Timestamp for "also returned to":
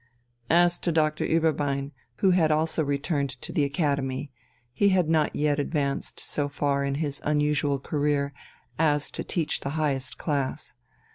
2.49-3.51